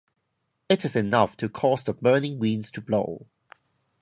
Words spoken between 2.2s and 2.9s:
winds to